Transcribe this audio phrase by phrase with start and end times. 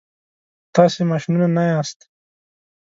[0.75, 1.99] تاسي ماشینونه نه یاست.